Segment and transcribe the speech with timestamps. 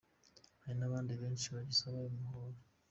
[0.61, 2.57] Hari n’abandi benshi bagisaba ayo mahoro.